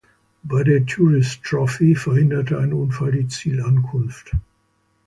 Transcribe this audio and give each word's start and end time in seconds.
Bei 0.41 0.63
der 0.63 0.83
Tourist 0.87 1.43
Trophy 1.43 1.93
verhinderte 1.95 2.57
ein 2.57 2.73
Unfall 2.73 3.11
die 3.11 3.27
Zielankunft. 3.27 4.35